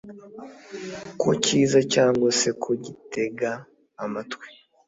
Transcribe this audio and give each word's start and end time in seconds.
ko 1.19 1.29
kiza 1.43 1.79
cyangwa 1.93 2.27
se 2.39 2.49
ko 2.63 2.71
gitega 2.83 3.49
amatwi 4.03 4.47